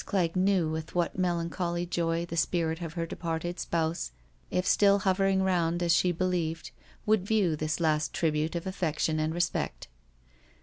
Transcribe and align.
Clegg 0.03 0.35
knew 0.35 0.67
with 0.67 0.95
what 0.95 1.19
melancholy 1.19 1.85
joy 1.85 2.25
the 2.25 2.35
spirit 2.35 2.81
of 2.81 2.93
her 2.93 3.05
departed 3.05 3.59
spouse, 3.59 4.11
if 4.49 4.65
still 4.65 4.97
hovering 5.01 5.43
round 5.43 5.83
as 5.83 5.93
she 5.93 6.11
believed, 6.11 6.71
would 7.05 7.23
view 7.23 7.55
this 7.55 7.79
last 7.79 8.11
tribute 8.11 8.55
of 8.55 8.65
affection 8.65 9.19
and 9.19 9.31
respect. 9.31 9.89